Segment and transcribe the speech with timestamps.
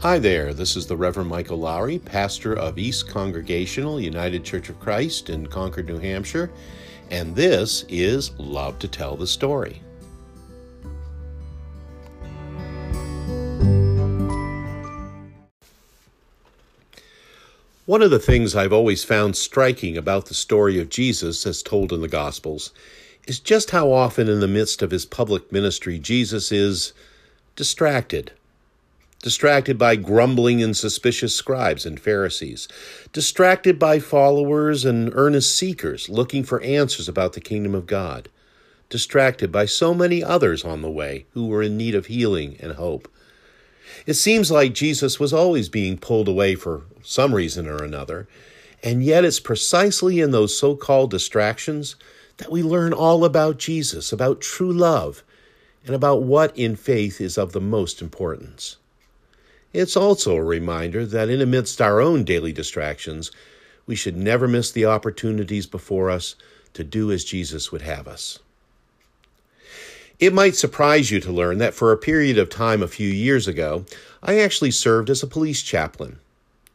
[0.00, 4.78] Hi there, this is the Reverend Michael Lowry, pastor of East Congregational United Church of
[4.78, 6.50] Christ in Concord, New Hampshire,
[7.10, 9.80] and this is Love to Tell the Story.
[17.86, 21.90] One of the things I've always found striking about the story of Jesus as told
[21.90, 22.70] in the Gospels
[23.26, 26.92] is just how often in the midst of his public ministry Jesus is
[27.56, 28.32] distracted
[29.26, 32.68] distracted by grumbling and suspicious scribes and Pharisees,
[33.12, 38.28] distracted by followers and earnest seekers looking for answers about the kingdom of God,
[38.88, 42.74] distracted by so many others on the way who were in need of healing and
[42.74, 43.08] hope.
[44.06, 48.28] It seems like Jesus was always being pulled away for some reason or another,
[48.80, 51.96] and yet it's precisely in those so called distractions
[52.36, 55.24] that we learn all about Jesus, about true love,
[55.84, 58.76] and about what in faith is of the most importance.
[59.76, 63.30] It's also a reminder that in amidst our own daily distractions,
[63.86, 66.34] we should never miss the opportunities before us
[66.72, 68.38] to do as Jesus would have us.
[70.18, 73.46] It might surprise you to learn that for a period of time a few years
[73.46, 73.84] ago,
[74.22, 76.20] I actually served as a police chaplain.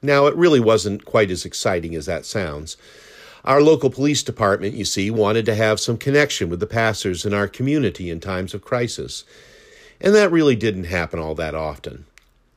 [0.00, 2.78] Now, it really wasn't quite as exciting as that sounds.
[3.44, 7.34] Our local police department, you see, wanted to have some connection with the pastors in
[7.34, 9.24] our community in times of crisis,
[10.00, 12.06] and that really didn't happen all that often.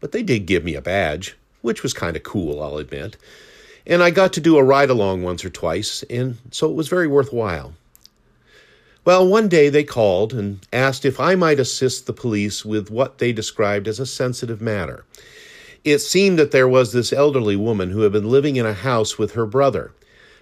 [0.00, 3.16] But they did give me a badge, which was kind of cool, I'll admit.
[3.86, 6.88] And I got to do a ride along once or twice, and so it was
[6.88, 7.74] very worthwhile.
[9.04, 13.18] Well, one day they called and asked if I might assist the police with what
[13.18, 15.04] they described as a sensitive matter.
[15.84, 19.18] It seemed that there was this elderly woman who had been living in a house
[19.18, 19.92] with her brother,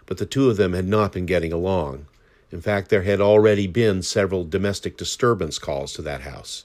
[0.07, 2.07] but the two of them had not been getting along.
[2.51, 6.65] In fact, there had already been several domestic disturbance calls to that house.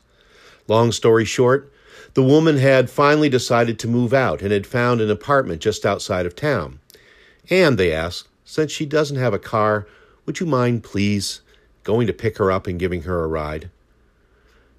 [0.68, 1.72] Long story short,
[2.14, 6.26] the woman had finally decided to move out and had found an apartment just outside
[6.26, 6.80] of town.
[7.50, 9.88] And, they asked, since she doesn't have a car,
[10.26, 11.42] would you mind, please,
[11.84, 13.70] going to pick her up and giving her a ride?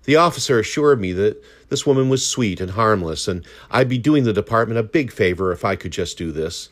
[0.05, 4.25] The officer assured me that this woman was sweet and harmless, and I'd be doing
[4.25, 6.69] the department a big favor if I could just do this.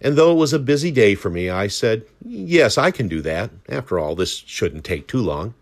[0.00, 3.22] And though it was a busy day for me, I said, Yes, I can do
[3.22, 3.50] that.
[3.68, 5.54] After all, this shouldn't take too long.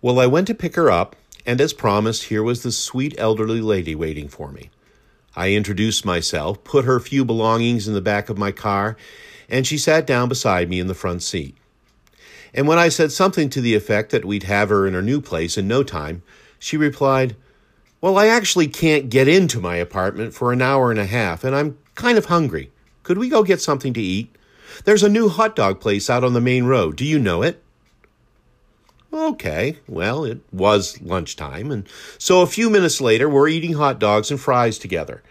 [0.00, 1.16] Well, I went to pick her up,
[1.46, 4.70] and as promised, here was the sweet elderly lady waiting for me.
[5.36, 8.96] I introduced myself, put her few belongings in the back of my car,
[9.48, 11.56] and she sat down beside me in the front seat.
[12.54, 15.20] And when I said something to the effect that we'd have her in her new
[15.20, 16.22] place in no time,
[16.58, 17.34] she replied,
[18.00, 21.54] Well, I actually can't get into my apartment for an hour and a half, and
[21.54, 22.70] I'm kind of hungry.
[23.02, 24.34] Could we go get something to eat?
[24.84, 26.96] There's a new hot dog place out on the main road.
[26.96, 27.62] Do you know it?
[29.14, 31.88] Okay, well, it was lunchtime, and
[32.18, 35.22] so a few minutes later, we're eating hot dogs and fries together.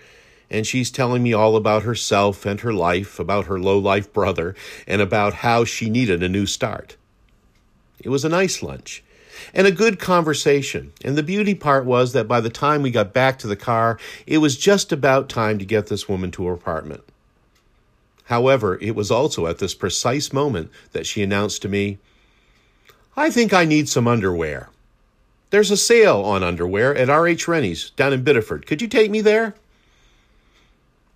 [0.50, 4.56] And she's telling me all about herself and her life, about her low life brother,
[4.88, 6.96] and about how she needed a new start.
[8.00, 9.04] It was a nice lunch
[9.54, 10.94] and a good conversation.
[11.04, 14.00] And the beauty part was that by the time we got back to the car,
[14.26, 17.04] it was just about time to get this woman to her apartment.
[18.26, 21.98] However, it was also at this precise moment that she announced to me,
[23.16, 24.70] I think I need some underwear.
[25.52, 27.48] There's a sale on underwear at R.H.
[27.48, 28.66] Reny's down in Biddeford.
[28.66, 29.54] Could you take me there?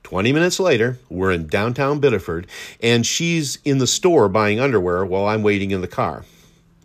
[0.04, 2.46] 20 minutes later, we're in downtown Biddeford,
[2.82, 6.24] and she's in the store buying underwear while I'm waiting in the car.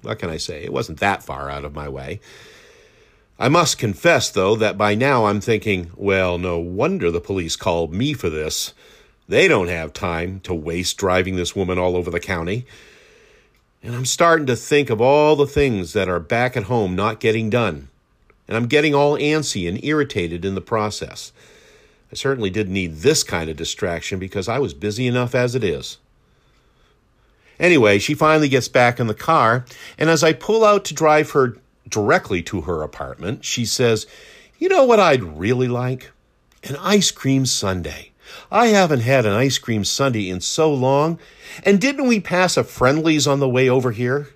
[0.01, 0.65] What can I say?
[0.65, 2.21] It wasn't that far out of my way.
[3.39, 7.93] I must confess, though, that by now I'm thinking, well, no wonder the police called
[7.93, 8.73] me for this.
[9.29, 12.67] They don't have time to waste driving this woman all over the county.
[13.83, 17.21] And I'm starting to think of all the things that are back at home not
[17.21, 17.89] getting done.
[18.47, 21.33] And I'm getting all antsy and irritated in the process.
[22.13, 25.65] I certainly didn't need this kind of distraction because I was busy enough as it
[25.65, 25.99] is.
[27.59, 29.65] Anyway, she finally gets back in the car,
[29.99, 31.57] and as I pull out to drive her
[31.89, 34.07] directly to her apartment, she says,
[34.59, 36.11] You know what I'd really like?
[36.65, 38.12] An ice cream sundae.
[38.51, 41.19] I haven't had an ice cream sundae in so long.
[41.65, 44.29] And didn't we pass a Friendly's on the way over here?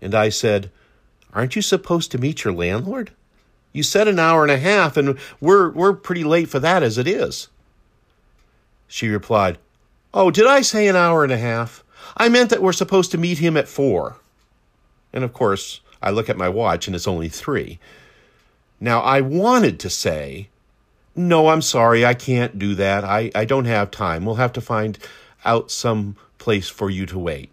[0.00, 0.70] And I said,
[1.32, 3.12] Aren't you supposed to meet your landlord?
[3.72, 6.96] You said an hour and a half, and we're, we're pretty late for that as
[6.96, 7.48] it is.
[8.88, 9.58] She replied,
[10.14, 11.84] Oh, did I say an hour and a half?
[12.16, 14.16] I meant that we're supposed to meet him at four.
[15.12, 17.78] And of course, I look at my watch and it's only three.
[18.80, 20.48] Now, I wanted to say,
[21.16, 23.04] no, I'm sorry, I can't do that.
[23.04, 24.24] I, I don't have time.
[24.24, 24.98] We'll have to find
[25.44, 27.50] out some place for you to wait.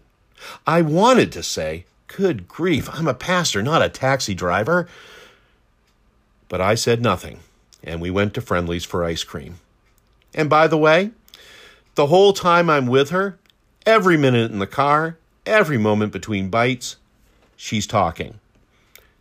[0.66, 4.86] I wanted to say, Good grief, I'm a pastor, not a taxi driver.
[6.48, 7.40] But I said nothing,
[7.82, 9.56] and we went to Friendly's for ice cream.
[10.34, 11.10] And by the way,
[11.94, 13.38] the whole time I'm with her,
[13.86, 16.96] every minute in the car, every moment between bites,
[17.56, 18.38] she's talking,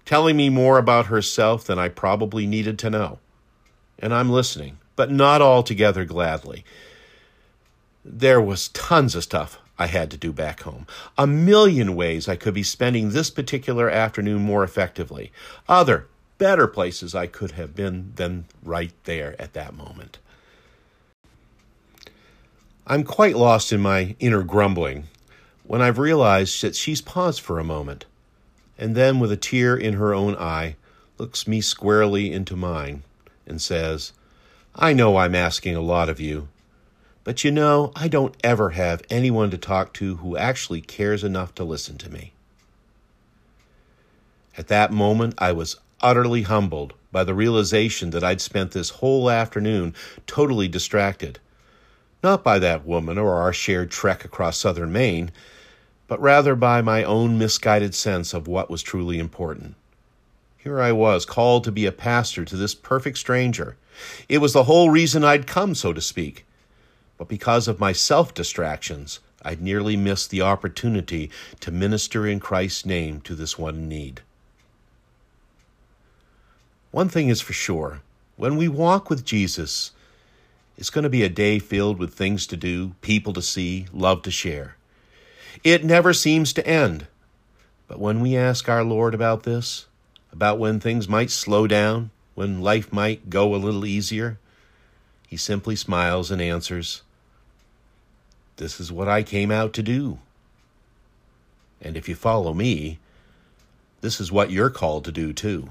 [0.06, 3.20] telling me more about herself than I probably needed to know.
[4.04, 6.66] And I'm listening, but not altogether gladly.
[8.04, 10.88] There was tons of stuff I had to do back home.
[11.18, 15.32] A million ways I could be spending this particular afternoon more effectively.
[15.70, 16.08] Other,
[16.38, 20.20] better places I could have been than right there at that moment.
[22.86, 25.06] I'm quite lost in my inner grumbling
[25.64, 28.04] when I've realized that she's paused for a moment,
[28.78, 30.76] and then, with a tear in her own eye,
[31.18, 33.04] looks me squarely into mine
[33.46, 34.14] and says,
[34.76, 36.50] I know I'm asking a lot of you,
[37.24, 41.56] but you know, I don't ever have anyone to talk to who actually cares enough
[41.56, 42.34] to listen to me.
[44.58, 49.30] At that moment, I was utterly humbled by the realization that I'd spent this whole
[49.30, 49.96] afternoon
[50.28, 51.40] totally distracted.
[52.22, 55.32] Not by that woman or our shared trek across southern Maine,
[56.08, 59.76] but rather by my own misguided sense of what was truly important.
[60.64, 63.76] Here I was, called to be a pastor to this perfect stranger.
[64.30, 66.46] It was the whole reason I'd come, so to speak
[67.24, 71.30] but because of my self distractions, I'd nearly missed the opportunity
[71.62, 74.22] to minister in Christ's name to this one need.
[76.92, 78.02] One thing is for sure
[78.36, 79.92] when we walk with Jesus,
[80.78, 84.22] it's going to be a day filled with things to do, people to see, love
[84.24, 84.76] to share.
[85.64, 87.08] It never seems to end.
[87.88, 89.86] But when we ask our Lord about this,
[90.34, 94.40] about when things might slow down, when life might go a little easier,
[95.28, 97.04] he simply smiles and answers,
[98.58, 100.20] this is what I came out to do.
[101.82, 103.00] And if you follow me,
[104.02, 105.70] this is what you're called to do too.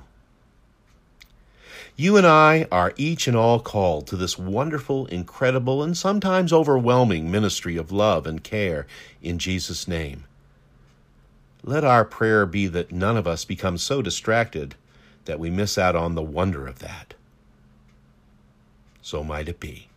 [1.95, 7.31] You and I are each and all called to this wonderful, incredible, and sometimes overwhelming
[7.31, 8.87] ministry of love and care
[9.21, 10.25] in Jesus' name.
[11.65, 14.75] Let our prayer be that none of us become so distracted
[15.27, 17.15] that we miss out on the wonder of that.
[19.01, 19.89] So might it be.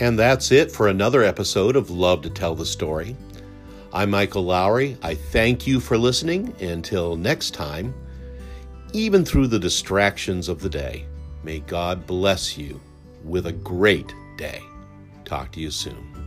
[0.00, 3.16] And that's it for another episode of Love to Tell the Story.
[3.92, 4.96] I'm Michael Lowry.
[5.00, 6.52] I thank you for listening.
[6.60, 7.94] Until next time,
[8.94, 11.04] even through the distractions of the day,
[11.42, 12.80] may God bless you
[13.24, 14.62] with a great day.
[15.24, 16.23] Talk to you soon.